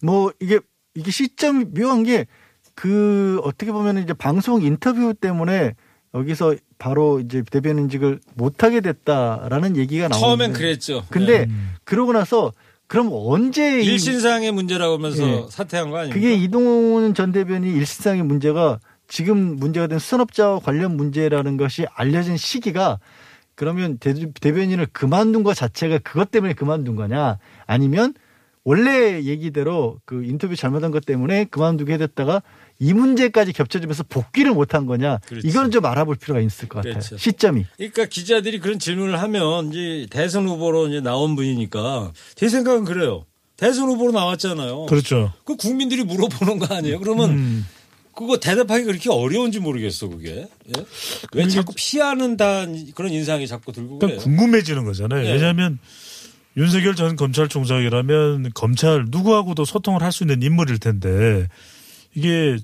[0.00, 0.60] 뭐 이게
[0.94, 2.26] 이게 시점이 묘한 게
[2.74, 5.74] 그 어떻게 보면 이제 방송 인터뷰 때문에
[6.14, 11.04] 여기서 바로 이제 대변인직을 못 하게 됐다라는 얘기가 나오는데 처음엔 그랬죠.
[11.10, 11.52] 근데 네.
[11.84, 12.52] 그러고 나서
[12.88, 15.44] 그럼 언제 이- 일신상의 문제라고 하면서 예.
[15.48, 16.14] 사퇴한 거 아닙니까?
[16.14, 22.98] 그게 이동훈 전 대변인 일신상의 문제가 지금 문제가 된 수산업자와 관련 문제라는 것이 알려진 시기가
[23.54, 28.12] 그러면 대, 대변인을 그만둔 것 자체가 그것 때문에 그만둔 거냐 아니면
[28.64, 32.42] 원래 얘기대로 그 인터뷰 잘못한 것 때문에 그만두게 됐다가
[32.82, 35.46] 이 문제까지 겹쳐지면서 복귀를 못한 거냐 그렇지.
[35.46, 37.16] 이거는 좀 알아볼 필요가 있을 것 같아요 그렇죠.
[37.16, 43.24] 시점이 그러니까 기자들이 그런 질문을 하면 이제 대선 후보로 이제 나온 분이니까 제 생각은 그래요.
[43.56, 44.86] 대선 후보로 나왔잖아요.
[44.86, 45.32] 그렇죠.
[45.44, 46.98] 그 국민들이 물어보는 거 아니에요?
[46.98, 47.66] 그러면 음.
[48.16, 50.48] 그거 대답하기 그렇게 어려운지 모르겠어 그게.
[50.76, 50.84] 예?
[51.34, 52.66] 왜 자꾸 피하는 다
[52.96, 54.18] 그런 인상이 자꾸 들고 그래요?
[54.18, 55.22] 그러니까 궁금해지는 거잖아요.
[55.22, 55.32] 네.
[55.34, 55.78] 왜냐하면
[56.56, 61.46] 윤석열 전 검찰총장이라면 검찰 누구하고도 소통을 할 수 있는 인물일 텐데
[62.14, 62.58] 이게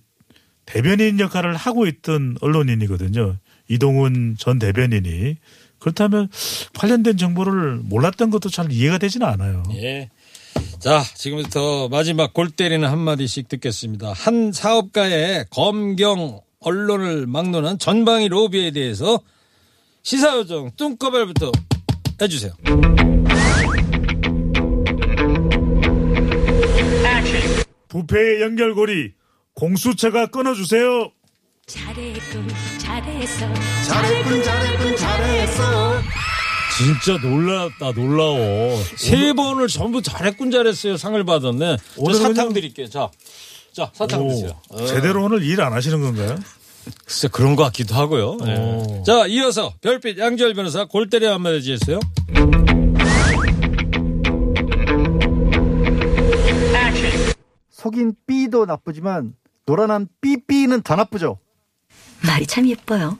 [0.69, 3.39] 대변인 역할을 하고 있던 언론인이거든요.
[3.69, 5.37] 이동훈 전 대변인이
[5.79, 6.29] 그렇다면
[6.75, 9.63] 관련된 정보를 몰랐던 것도 잘 이해가 되지는 않아요.
[9.77, 10.11] 예.
[10.79, 14.13] 자, 지금부터 마지막 골 때리는 한마디씩 듣겠습니다.
[14.13, 19.21] 한 사업가의 검경 언론을 막론한 전방위 로비에 대해서
[20.03, 21.51] 시사요정 뚱꺼벨부터
[22.21, 22.53] 해주세요.
[27.89, 29.18] 부패의 연결고리
[29.59, 31.11] 공수처가 끊어주세요.
[31.67, 33.47] 잘했군 잘했어
[33.89, 36.01] 잘했군 잘했군 잘했어
[36.79, 38.81] 진짜 놀랐다, 놀라워.
[38.97, 40.97] 세 번을 전부 잘했군 잘했어요.
[40.97, 41.77] 상을 받았네.
[41.77, 42.89] 저 오늘은 사탕 그냥- 드릴게요.
[42.89, 43.11] 자,
[43.73, 44.53] 자, 사탕 오, 드세요.
[44.69, 44.87] 어.
[44.87, 46.39] 제대로 오늘 일 안 하시는 건가요?
[47.05, 48.39] 글쎄 그런 것 같기도 하고요.
[48.47, 48.55] 예.
[48.55, 49.03] 오.
[49.05, 51.99] 자, 이어서 별빛 양지열 변호사 골 때려 한마디 해주세요.
[57.71, 59.35] 속인 B도 나쁘지만
[59.73, 61.39] 노란한 삐삐는 더 나쁘죠.
[62.27, 63.19] 말이 참 예뻐요.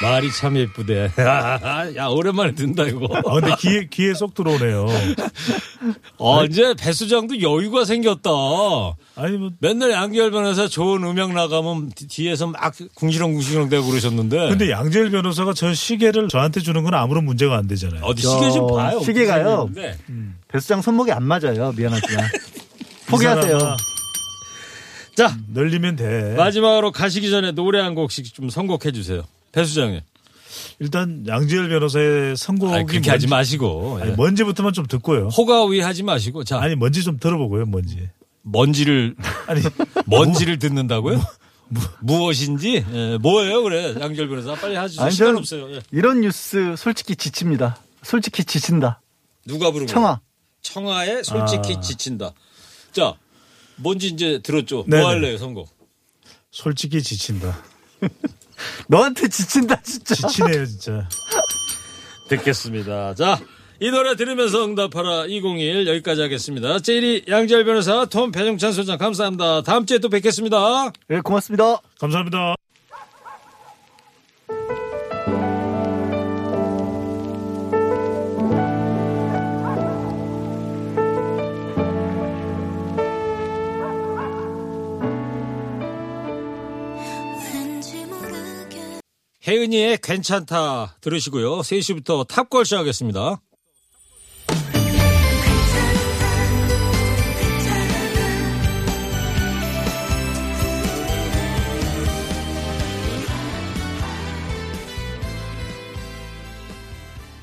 [0.00, 1.10] 말이 참 예쁘대.
[1.96, 3.08] 야, 오랜만에 듣는다, 이거.
[3.16, 4.86] 아, 근데 귀에, 귀에 쏙 들어오네요.
[6.18, 8.30] 어, 이제 배수장도 여유가 생겼다.
[9.16, 9.50] 아니, 뭐.
[9.58, 14.50] 맨날 양지열 변호사 좋은 음악 나가면 뒤- 뒤에서 막 궁시렁궁시렁 대고 그러셨는데.
[14.50, 18.04] 근데 양재일 변호사가 저 시계를 저한테 주는 건 아무런 문제가 안 되잖아요.
[18.04, 19.00] 어디 시계 좀저 봐요.
[19.00, 19.48] 시계가요.
[19.48, 20.34] 어떻게 생겼는데.
[20.48, 21.72] 배수장 손목이 안 맞아요.
[21.76, 22.26] 미안하지만
[23.08, 23.56] 포기하세요.
[23.56, 23.76] 이 사람아,
[25.16, 26.34] 자, 늘리면 돼.
[26.36, 29.22] 마지막으로 가시기 전에 노래 한 곡씩 좀 선곡해 주세요.
[29.52, 30.00] 배수장님.
[30.78, 33.98] 일단 양재일 변호사의 선곡이 아니, 그렇게 하지 뭔지- 마시고.
[34.02, 34.14] 아니, 예.
[34.14, 35.28] 뭔지부터만 좀 듣고요.
[35.28, 36.44] 호가위 하지 마시고.
[36.44, 37.64] 자, 아니 뭔지 좀 들어보고요.
[37.66, 38.08] 뭔지.
[38.42, 39.16] 먼지를
[39.48, 39.60] 아니
[40.06, 41.20] 먼지를 듣는다고요?
[42.00, 45.80] 무엇인지 예, 뭐예요 그래 양절 변호사 빨리 하시죠 아니, 시간 없어요 예.
[45.90, 47.76] 이런 뉴스 솔직히 지칩니다.
[48.04, 49.00] 솔직히 지친다.
[49.46, 50.20] 누가 부르고 청아.
[50.62, 51.80] 청아에 솔직히 아.
[51.80, 52.30] 지친다
[52.92, 53.14] 자
[53.76, 55.02] 뭔지 이제 들었죠 네네.
[55.02, 55.68] 뭐 할래요 선곡
[56.50, 57.62] 솔직히 지친다.
[58.88, 60.14] 너한테 지친다 진짜.
[60.14, 61.08] 지치네요 진짜.
[62.28, 63.38] 듣겠습니다 자
[63.80, 69.84] 이 노래 들으면서 응답하라 2021 여기까지 하겠습니다 제이리 양절 변호사 톰 배정찬 소장 감사합니다 다음
[69.84, 71.78] 주에 또 뵙겠습니다 네, 고맙습니다.
[72.00, 72.65] 감사합니다.
[89.46, 91.60] 혜은이의 괜찮다 들으시고요.
[91.60, 93.40] 3시부터 탑걸쇼 하겠습니다